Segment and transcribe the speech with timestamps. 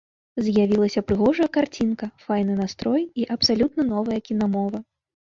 [0.45, 4.77] З'явілася прыгожая карцінка, файны настрой і абсалютна новая кінамова.